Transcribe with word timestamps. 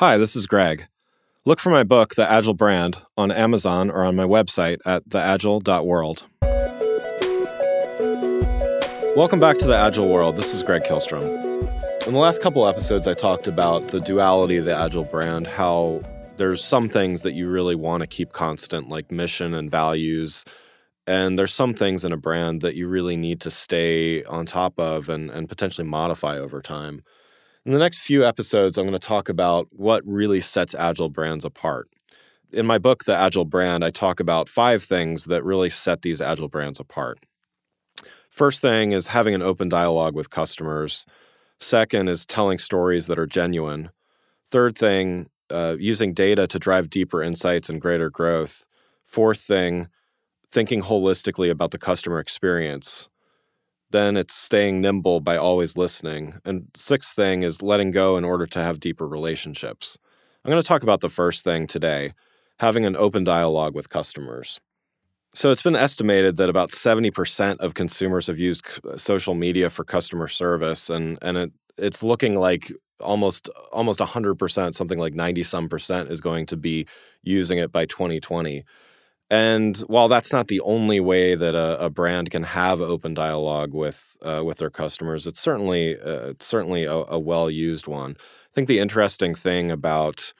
Hi, 0.00 0.16
this 0.16 0.34
is 0.34 0.46
Greg. 0.46 0.88
Look 1.44 1.60
for 1.60 1.68
my 1.68 1.84
book, 1.84 2.14
The 2.14 2.26
Agile 2.26 2.54
Brand, 2.54 2.96
on 3.18 3.30
Amazon 3.30 3.90
or 3.90 4.02
on 4.02 4.16
my 4.16 4.24
website 4.24 4.78
at 4.86 5.06
theagile.world. 5.10 6.26
Welcome 9.14 9.40
back 9.40 9.58
to 9.58 9.66
the 9.66 9.76
Agile 9.76 10.08
World. 10.08 10.36
This 10.36 10.54
is 10.54 10.62
Greg 10.62 10.84
Kihlstrom. 10.84 11.26
In 12.06 12.14
the 12.14 12.18
last 12.18 12.40
couple 12.40 12.66
episodes, 12.66 13.06
I 13.06 13.12
talked 13.12 13.46
about 13.46 13.88
the 13.88 14.00
duality 14.00 14.56
of 14.56 14.64
the 14.64 14.74
Agile 14.74 15.04
brand, 15.04 15.46
how 15.46 16.00
there's 16.36 16.64
some 16.64 16.88
things 16.88 17.20
that 17.20 17.34
you 17.34 17.50
really 17.50 17.74
want 17.74 18.02
to 18.02 18.06
keep 18.06 18.32
constant, 18.32 18.88
like 18.88 19.12
mission 19.12 19.52
and 19.52 19.70
values. 19.70 20.46
And 21.06 21.38
there's 21.38 21.52
some 21.52 21.74
things 21.74 22.06
in 22.06 22.12
a 22.12 22.16
brand 22.16 22.62
that 22.62 22.74
you 22.74 22.88
really 22.88 23.18
need 23.18 23.42
to 23.42 23.50
stay 23.50 24.24
on 24.24 24.46
top 24.46 24.80
of 24.80 25.10
and, 25.10 25.28
and 25.28 25.46
potentially 25.46 25.86
modify 25.86 26.38
over 26.38 26.62
time. 26.62 27.02
In 27.66 27.72
the 27.72 27.78
next 27.78 27.98
few 27.98 28.24
episodes, 28.24 28.78
I'm 28.78 28.86
going 28.86 28.98
to 28.98 29.06
talk 29.06 29.28
about 29.28 29.68
what 29.70 30.02
really 30.06 30.40
sets 30.40 30.74
Agile 30.74 31.10
brands 31.10 31.44
apart. 31.44 31.90
In 32.52 32.64
my 32.64 32.78
book, 32.78 33.04
The 33.04 33.14
Agile 33.14 33.44
Brand, 33.44 33.84
I 33.84 33.90
talk 33.90 34.18
about 34.18 34.48
five 34.48 34.82
things 34.82 35.26
that 35.26 35.44
really 35.44 35.68
set 35.68 36.00
these 36.00 36.22
Agile 36.22 36.48
brands 36.48 36.80
apart. 36.80 37.18
First 38.30 38.62
thing 38.62 38.92
is 38.92 39.08
having 39.08 39.34
an 39.34 39.42
open 39.42 39.68
dialogue 39.68 40.14
with 40.14 40.30
customers. 40.30 41.04
Second 41.58 42.08
is 42.08 42.24
telling 42.24 42.58
stories 42.58 43.08
that 43.08 43.18
are 43.18 43.26
genuine. 43.26 43.90
Third 44.50 44.76
thing, 44.76 45.28
uh, 45.50 45.76
using 45.78 46.14
data 46.14 46.46
to 46.46 46.58
drive 46.58 46.88
deeper 46.88 47.22
insights 47.22 47.68
and 47.68 47.78
greater 47.78 48.08
growth. 48.08 48.64
Fourth 49.04 49.40
thing, 49.42 49.88
thinking 50.50 50.80
holistically 50.80 51.50
about 51.50 51.72
the 51.72 51.78
customer 51.78 52.20
experience. 52.20 53.09
Then 53.90 54.16
it's 54.16 54.34
staying 54.34 54.80
nimble 54.80 55.20
by 55.20 55.36
always 55.36 55.76
listening. 55.76 56.34
And 56.44 56.68
sixth 56.74 57.14
thing 57.14 57.42
is 57.42 57.62
letting 57.62 57.90
go 57.90 58.16
in 58.16 58.24
order 58.24 58.46
to 58.46 58.62
have 58.62 58.80
deeper 58.80 59.06
relationships. 59.06 59.98
I'm 60.44 60.50
going 60.50 60.62
to 60.62 60.66
talk 60.66 60.82
about 60.82 61.00
the 61.00 61.08
first 61.08 61.44
thing 61.44 61.66
today 61.66 62.12
having 62.60 62.84
an 62.84 62.94
open 62.96 63.24
dialogue 63.24 63.74
with 63.74 63.88
customers. 63.88 64.60
So 65.34 65.50
it's 65.50 65.62
been 65.62 65.76
estimated 65.76 66.36
that 66.36 66.50
about 66.50 66.70
70% 66.70 67.58
of 67.58 67.74
consumers 67.74 68.26
have 68.26 68.38
used 68.38 68.64
uh, 68.84 68.96
social 68.96 69.34
media 69.34 69.70
for 69.70 69.84
customer 69.84 70.28
service 70.28 70.90
and 70.90 71.18
and 71.22 71.36
it 71.36 71.52
it's 71.78 72.02
looking 72.02 72.34
like 72.34 72.72
almost 73.00 73.48
almost 73.72 74.00
100%, 74.00 74.74
something 74.74 74.98
like 74.98 75.14
90 75.14 75.42
some 75.42 75.68
percent 75.68 76.10
is 76.10 76.20
going 76.20 76.46
to 76.46 76.56
be 76.56 76.86
using 77.22 77.58
it 77.58 77.72
by 77.72 77.86
2020. 77.86 78.64
And 79.30 79.76
while 79.86 80.08
that's 80.08 80.32
not 80.32 80.48
the 80.48 80.60
only 80.62 80.98
way 80.98 81.36
that 81.36 81.54
a, 81.54 81.84
a 81.84 81.88
brand 81.88 82.30
can 82.30 82.42
have 82.42 82.80
open 82.80 83.14
dialogue 83.14 83.72
with 83.72 84.16
uh, 84.22 84.42
with 84.44 84.58
their 84.58 84.70
customers, 84.70 85.26
it's 85.26 85.40
certainly 85.40 85.98
uh, 86.00 86.30
it's 86.30 86.46
certainly 86.46 86.84
a, 86.84 86.92
a 86.92 87.18
well 87.18 87.48
used 87.48 87.86
one. 87.86 88.16
I 88.18 88.52
think 88.54 88.66
the 88.66 88.80
interesting 88.80 89.34
thing 89.34 89.70
about 89.70 90.32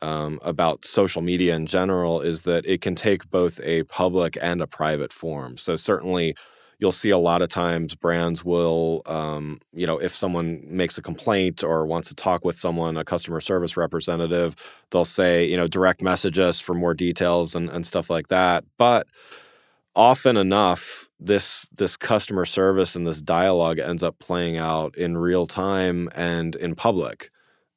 um, 0.00 0.38
about 0.42 0.84
social 0.84 1.22
media 1.22 1.56
in 1.56 1.66
general 1.66 2.20
is 2.20 2.42
that 2.42 2.64
it 2.66 2.80
can 2.80 2.94
take 2.94 3.28
both 3.30 3.60
a 3.64 3.82
public 3.84 4.38
and 4.40 4.62
a 4.62 4.66
private 4.66 5.12
form. 5.12 5.56
So 5.56 5.76
certainly 5.76 6.36
you'll 6.80 6.90
see 6.90 7.10
a 7.10 7.18
lot 7.18 7.42
of 7.42 7.48
times 7.48 7.94
brands 7.94 8.44
will 8.44 9.02
um, 9.06 9.60
you 9.72 9.86
know 9.86 9.98
if 9.98 10.16
someone 10.16 10.60
makes 10.66 10.98
a 10.98 11.02
complaint 11.02 11.62
or 11.62 11.86
wants 11.86 12.08
to 12.08 12.14
talk 12.14 12.44
with 12.44 12.58
someone 12.58 12.96
a 12.96 13.04
customer 13.04 13.40
service 13.40 13.76
representative 13.76 14.56
they'll 14.90 15.04
say 15.04 15.44
you 15.44 15.56
know 15.56 15.68
direct 15.68 16.02
message 16.02 16.38
us 16.38 16.58
for 16.58 16.74
more 16.74 16.94
details 16.94 17.54
and, 17.54 17.68
and 17.70 17.86
stuff 17.86 18.10
like 18.10 18.28
that 18.28 18.64
but 18.78 19.06
often 19.94 20.36
enough 20.36 21.08
this 21.20 21.68
this 21.76 21.96
customer 21.96 22.46
service 22.46 22.96
and 22.96 23.06
this 23.06 23.20
dialogue 23.20 23.78
ends 23.78 24.02
up 24.02 24.18
playing 24.18 24.56
out 24.56 24.96
in 24.96 25.18
real 25.18 25.46
time 25.46 26.08
and 26.14 26.56
in 26.56 26.74
public 26.74 27.30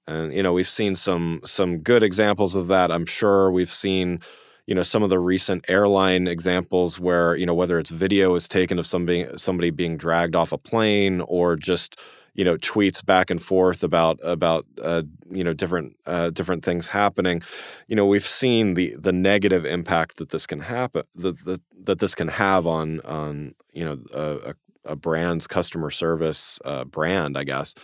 and 0.08 0.34
you 0.34 0.42
know 0.44 0.54
we've 0.54 0.70
seen 0.70 0.96
some 0.96 1.42
some 1.44 1.80
good 1.80 2.04
examples 2.04 2.56
of 2.56 2.68
that 2.68 2.92
i'm 2.92 3.06
sure. 3.06 3.52
We've 3.52 3.72
seen 3.72 4.20
you 4.68 4.76
know 4.76 4.84
some 4.84 5.04
of 5.04 5.10
the 5.10 5.20
recent 5.20 5.66
airline 5.68 6.28
examples 6.28 7.00
where 7.00 7.36
you 7.36 7.46
know 7.46 7.54
whether 7.54 7.80
it's 7.80 7.90
video 7.90 8.36
is 8.36 8.48
taken 8.48 8.80
of 8.80 8.88
somebody 8.88 9.28
somebody 9.36 9.70
being 9.70 9.98
dragged 9.98 10.36
off 10.36 10.52
a 10.52 10.58
plane 10.58 11.22
or 11.22 11.56
just 11.56 12.00
you 12.34 12.44
know 12.44 12.58
tweets 12.58 13.06
back 13.06 13.30
and 13.30 13.42
forth 13.42 13.84
about 13.84 14.20
about 14.24 14.66
uh, 14.82 15.04
you 15.30 15.44
know 15.44 15.54
different 15.54 15.96
uh, 16.06 16.30
different 16.30 16.64
things 16.64 16.88
happening 16.88 17.42
you 17.88 17.96
know 17.96 18.06
we've 18.06 18.28
seen 18.28 18.74
the 18.74 18.96
the 18.98 19.12
negative 19.12 19.66
impact 19.66 20.18
that 20.18 20.30
this 20.30 20.48
can 20.48 20.60
happen 20.60 21.04
that 21.16 21.38
that, 21.46 21.62
that 21.84 22.00
this 22.00 22.16
can 22.16 22.28
have 22.28 22.66
on 22.66 23.02
on 23.02 23.54
you 23.74 23.84
know 23.84 24.00
a, 24.14 24.54
a 24.86 24.96
brand's 24.96 25.48
customer 25.48 25.92
service 25.92 26.60
uh, 26.66 26.84
brand 26.84 27.38
i 27.38 27.44
guess. 27.44 27.76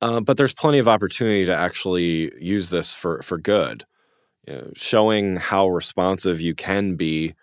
Uh, 0.00 0.20
but 0.20 0.36
there's 0.36 0.54
plenty 0.54 0.78
of 0.78 0.86
opportunity 0.86 1.44
to 1.44 1.56
actually 1.56 2.32
use 2.40 2.70
this 2.70 2.94
for 2.94 3.20
for 3.22 3.36
good 3.36 3.84
you 4.46 4.54
know, 4.54 4.70
showing 4.74 5.36
how 5.36 5.68
responsive 5.68 6.40
you 6.40 6.54
can 6.54 6.94
be 6.96 7.34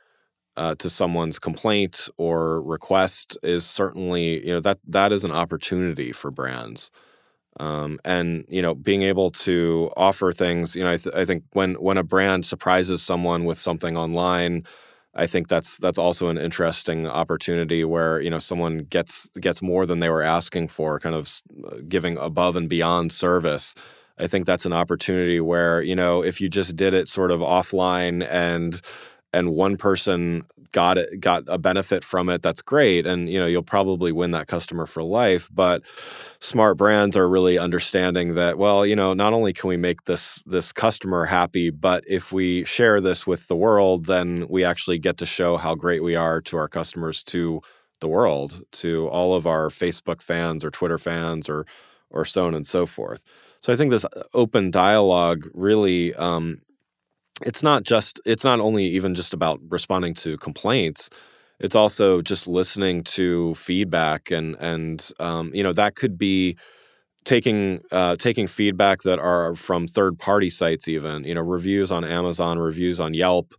uh, 0.58 0.76
to 0.76 0.90
someone's 0.90 1.40
complaint 1.40 2.10
or 2.18 2.62
request 2.64 3.38
is 3.44 3.66
certainly 3.66 4.46
you 4.46 4.54
know 4.54 4.60
that 4.60 4.80
that 4.88 5.12
is 5.14 5.24
an 5.24 5.32
opportunity 5.32 6.12
for 6.12 6.32
brands. 6.32 6.92
Um, 7.60 8.00
and 8.06 8.46
you 8.48 8.62
know 8.62 8.76
being 8.76 9.02
able 9.04 9.32
to 9.32 9.92
offer 9.98 10.32
things 10.32 10.76
you 10.76 10.84
know 10.84 10.92
I, 10.92 10.98
th- 10.98 11.16
I 11.16 11.26
think 11.26 11.44
when 11.54 11.74
when 11.76 11.98
a 11.98 12.04
brand 12.04 12.46
surprises 12.46 13.02
someone 13.02 13.44
with 13.44 13.58
something 13.60 13.98
online 13.98 14.64
I 15.16 15.26
think 15.28 15.48
that's 15.48 15.78
that's 15.80 15.98
also 15.98 16.30
an 16.30 16.38
interesting 16.38 17.08
opportunity 17.08 17.84
where 17.84 18.22
you 18.22 18.30
know 18.30 18.40
someone 18.40 18.80
gets 18.80 19.28
gets 19.42 19.62
more 19.62 19.86
than 19.86 20.00
they 20.00 20.10
were 20.10 20.22
asking 20.22 20.68
for 20.70 21.00
kind 21.00 21.16
of 21.16 21.42
uh, 21.68 21.78
giving 21.88 22.18
above 22.18 22.56
and 22.56 22.70
beyond 22.70 23.12
service 23.12 23.74
I 24.20 24.28
think 24.28 24.46
that's 24.46 24.66
an 24.66 24.74
opportunity 24.74 25.40
where, 25.40 25.82
you 25.82 25.96
know, 25.96 26.24
if 26.24 26.42
you 26.42 26.50
just 26.50 26.76
did 26.76 26.94
it 26.94 27.08
sort 27.08 27.32
of 27.32 27.40
offline 27.40 28.28
and 28.30 28.80
and 29.32 29.52
one 29.52 29.78
person 29.78 30.44
got 30.72 30.98
it 30.98 31.20
got 31.20 31.44
a 31.48 31.58
benefit 31.58 32.04
from 32.04 32.30
it 32.30 32.42
that's 32.42 32.62
great. 32.62 33.06
And 33.06 33.30
you 33.30 33.40
know 33.40 33.46
you'll 33.46 33.64
probably 33.64 34.12
win 34.12 34.32
that 34.32 34.48
customer 34.48 34.86
for 34.86 35.04
life. 35.04 35.50
But 35.52 35.84
smart 36.40 36.78
brands 36.78 37.18
are 37.18 37.30
really 37.30 37.58
understanding 37.58 38.36
that 38.36 38.58
well 38.58 38.86
you 38.86 38.96
know 38.96 39.14
not 39.14 39.34
only 39.34 39.54
can 39.54 39.70
we 39.70 39.78
make 39.78 40.04
this 40.06 40.42
this 40.46 40.72
customer 40.72 41.26
happy 41.26 41.70
but 41.70 42.04
if 42.08 42.32
we 42.32 42.64
share 42.66 43.02
this 43.02 43.26
with 43.28 43.48
the 43.48 43.56
world 43.56 44.06
then 44.06 44.46
we 44.50 44.64
actually 44.64 45.00
get 45.00 45.18
to 45.18 45.26
show 45.26 45.58
how 45.58 45.76
great 45.76 46.04
we 46.04 46.16
are 46.16 46.42
to 46.42 46.58
our 46.58 46.68
customers 46.68 47.24
to 47.24 47.62
the 48.02 48.08
world 48.08 48.62
to 48.72 49.08
all 49.10 49.36
of 49.36 49.46
our 49.46 49.68
Facebook 49.70 50.22
fans 50.22 50.64
or 50.64 50.72
Twitter 50.72 50.98
fans 50.98 51.50
or 51.50 51.66
or 52.12 52.26
so 52.26 52.46
on 52.46 52.54
and 52.54 52.68
so 52.68 52.86
forth. 52.86 53.22
So 53.62 53.74
I 53.74 53.76
think 53.76 53.92
this 53.92 54.06
uh, 54.06 54.24
open 54.34 54.72
dialogue 54.72 55.48
really 55.54 56.14
um, 56.16 56.62
it's 57.46 57.64
not 57.64 57.84
just 57.84 58.20
it's 58.26 58.44
not 58.44 58.60
only 58.60 58.86
even 58.86 59.16
just 59.16 59.34
about 59.34 59.60
responding 59.70 60.14
to 60.14 60.38
complaints 60.38 61.10
it's 61.60 61.76
also 61.76 62.22
just 62.22 62.48
listening 62.48 63.04
to 63.04 63.54
feedback 63.56 64.32
and 64.32 64.56
and 64.60 65.12
um, 65.20 65.52
you 65.54 65.64
know 65.64 65.74
that 65.74 65.96
could 65.96 66.18
be 66.18 66.58
taking 67.26 67.82
uh, 67.92 68.16
taking 68.18 68.48
feedback 68.48 69.02
that 69.04 69.20
are 69.20 69.56
from 69.56 69.88
third 69.88 70.18
party 70.18 70.50
sites 70.50 70.88
even 70.88 71.24
you 71.24 71.34
know 71.36 71.42
reviews 71.42 71.92
on 71.92 72.04
amazon 72.04 72.60
reviews 72.60 73.00
on 73.00 73.14
yelp 73.14 73.54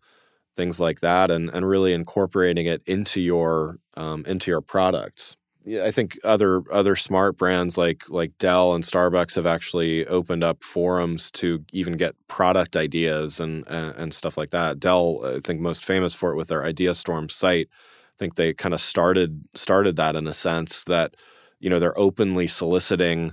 things 0.56 0.80
like 0.80 1.00
that 1.00 1.30
and 1.30 1.50
and 1.50 1.68
really 1.68 1.92
incorporating 1.92 2.66
it 2.66 2.82
into 2.86 3.20
your 3.20 3.78
um, 3.96 4.24
into 4.26 4.50
your 4.50 4.60
products 4.60 5.36
I 5.66 5.90
think 5.90 6.18
other 6.24 6.62
other 6.72 6.96
smart 6.96 7.36
brands 7.36 7.76
like 7.76 8.08
like 8.08 8.36
Dell 8.38 8.74
and 8.74 8.82
Starbucks 8.82 9.34
have 9.34 9.46
actually 9.46 10.06
opened 10.06 10.42
up 10.42 10.64
forums 10.64 11.30
to 11.32 11.64
even 11.72 11.96
get 11.96 12.16
product 12.28 12.76
ideas 12.76 13.40
and 13.40 13.66
and, 13.68 13.94
and 13.96 14.14
stuff 14.14 14.38
like 14.38 14.50
that. 14.50 14.80
Dell, 14.80 15.20
I 15.24 15.40
think, 15.40 15.60
most 15.60 15.84
famous 15.84 16.14
for 16.14 16.32
it 16.32 16.36
with 16.36 16.48
their 16.48 16.62
IdeaStorm 16.62 17.30
site. 17.30 17.68
I 17.70 18.16
think 18.18 18.36
they 18.36 18.54
kind 18.54 18.74
of 18.74 18.80
started 18.80 19.42
started 19.54 19.96
that 19.96 20.16
in 20.16 20.26
a 20.26 20.32
sense 20.32 20.84
that 20.84 21.16
you 21.58 21.68
know 21.68 21.78
they're 21.78 21.98
openly 21.98 22.46
soliciting 22.46 23.32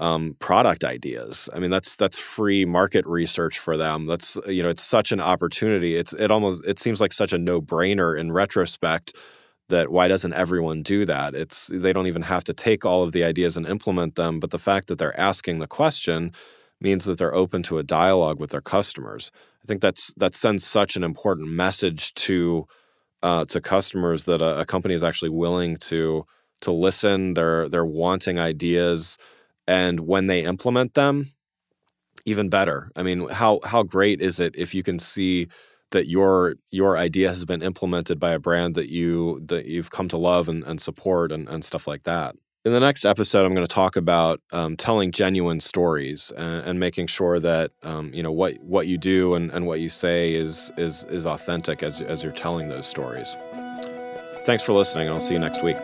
um, 0.00 0.36
product 0.38 0.84
ideas. 0.84 1.48
I 1.52 1.58
mean, 1.58 1.70
that's 1.70 1.96
that's 1.96 2.18
free 2.18 2.64
market 2.64 3.04
research 3.06 3.58
for 3.58 3.76
them. 3.76 4.06
That's 4.06 4.38
you 4.46 4.62
know, 4.62 4.68
it's 4.68 4.82
such 4.82 5.10
an 5.12 5.20
opportunity. 5.20 5.96
It's 5.96 6.12
it 6.14 6.30
almost 6.30 6.64
it 6.66 6.78
seems 6.78 7.00
like 7.00 7.12
such 7.12 7.32
a 7.32 7.38
no 7.38 7.60
brainer 7.60 8.18
in 8.18 8.30
retrospect 8.32 9.14
that 9.68 9.90
why 9.90 10.08
doesn't 10.08 10.34
everyone 10.34 10.82
do 10.82 11.04
that? 11.06 11.34
It's 11.34 11.68
they 11.68 11.92
don't 11.92 12.06
even 12.06 12.22
have 12.22 12.44
to 12.44 12.54
take 12.54 12.84
all 12.84 13.02
of 13.02 13.12
the 13.12 13.24
ideas 13.24 13.56
and 13.56 13.66
implement 13.66 14.14
them 14.14 14.40
but 14.40 14.50
the 14.50 14.58
fact 14.58 14.88
that 14.88 14.98
they're 14.98 15.18
asking 15.18 15.58
the 15.58 15.66
question 15.66 16.32
means 16.80 17.04
that 17.04 17.18
they're 17.18 17.34
open 17.34 17.62
to 17.64 17.78
a 17.78 17.82
dialogue 17.82 18.38
with 18.38 18.50
their 18.50 18.60
customers. 18.60 19.30
I 19.62 19.66
think 19.66 19.80
that's 19.80 20.12
that 20.14 20.34
sends 20.34 20.64
such 20.64 20.96
an 20.96 21.04
important 21.04 21.48
message 21.48 22.14
to 22.14 22.66
uh, 23.22 23.46
to 23.46 23.60
customers 23.60 24.24
that 24.24 24.42
a, 24.42 24.60
a 24.60 24.66
company 24.66 24.94
is 24.94 25.02
actually 25.02 25.30
willing 25.30 25.76
to 25.78 26.26
to 26.60 26.70
listen. 26.70 27.34
They're 27.34 27.68
they're 27.68 27.86
wanting 27.86 28.38
ideas 28.38 29.16
and 29.66 30.00
when 30.00 30.26
they 30.26 30.44
implement 30.44 30.94
them 30.94 31.24
even 32.26 32.48
better. 32.48 32.90
I 32.94 33.02
mean 33.02 33.28
how 33.28 33.60
how 33.64 33.82
great 33.82 34.20
is 34.20 34.38
it 34.38 34.54
if 34.56 34.74
you 34.74 34.82
can 34.82 34.98
see 34.98 35.48
that 35.94 36.08
your 36.08 36.56
your 36.70 36.98
idea 36.98 37.28
has 37.28 37.44
been 37.44 37.62
implemented 37.62 38.18
by 38.18 38.32
a 38.32 38.38
brand 38.38 38.74
that 38.74 38.90
you 38.90 39.40
that 39.46 39.66
you've 39.66 39.90
come 39.90 40.08
to 40.08 40.18
love 40.18 40.48
and, 40.48 40.64
and 40.64 40.80
support 40.80 41.32
and, 41.32 41.48
and 41.48 41.64
stuff 41.64 41.86
like 41.86 42.02
that 42.02 42.34
In 42.64 42.72
the 42.72 42.80
next 42.80 43.04
episode, 43.04 43.46
I'm 43.46 43.54
going 43.54 43.66
to 43.66 43.72
talk 43.72 43.94
about 43.94 44.40
um, 44.50 44.76
telling 44.76 45.12
genuine 45.12 45.60
stories 45.60 46.32
and, 46.36 46.66
and 46.66 46.80
making 46.80 47.06
sure 47.06 47.38
that 47.38 47.70
um, 47.84 48.12
you 48.12 48.22
know 48.22 48.32
what 48.32 48.58
what 48.60 48.86
you 48.88 48.98
do 48.98 49.34
and, 49.34 49.50
and 49.52 49.66
what 49.66 49.80
you 49.80 49.88
say 49.88 50.34
is 50.34 50.72
is 50.76 51.04
is 51.04 51.26
authentic 51.26 51.82
as 51.82 52.00
as 52.00 52.22
you're 52.22 52.32
telling 52.32 52.68
those 52.68 52.86
stories. 52.86 53.36
Thanks 54.44 54.62
for 54.62 54.72
listening, 54.72 55.06
and 55.06 55.14
I'll 55.14 55.20
see 55.20 55.34
you 55.34 55.40
next 55.40 55.62
week. 55.62 55.76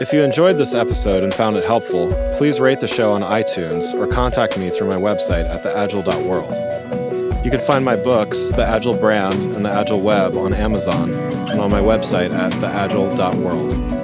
If 0.00 0.12
you 0.14 0.22
enjoyed 0.22 0.56
this 0.56 0.74
episode 0.74 1.22
and 1.22 1.32
found 1.32 1.56
it 1.56 1.64
helpful, 1.64 2.08
please 2.38 2.58
rate 2.58 2.80
the 2.80 2.86
show 2.86 3.12
on 3.12 3.22
iTunes 3.22 3.94
or 3.94 4.06
contact 4.06 4.58
me 4.58 4.70
through 4.70 4.88
my 4.88 4.96
website 4.96 5.46
at 5.48 5.62
theagile.world. 5.62 6.99
You 7.42 7.50
can 7.50 7.60
find 7.60 7.84
my 7.84 7.96
books, 7.96 8.50
The 8.50 8.66
Agile 8.66 8.94
Brand 8.94 9.56
and 9.56 9.64
The 9.64 9.70
Agile 9.70 10.00
Web, 10.00 10.36
on 10.36 10.52
Amazon 10.52 11.10
and 11.10 11.58
on 11.58 11.70
my 11.70 11.80
website 11.80 12.32
at 12.32 12.52
theagile.world. 12.52 13.99